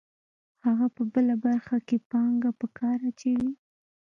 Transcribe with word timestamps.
هغه 0.65 0.87
په 0.95 1.03
بله 1.13 1.35
برخه 1.45 1.77
کې 1.87 1.97
پانګه 2.09 2.51
په 2.59 2.67
کار 2.77 2.97
اچوي 3.09 3.51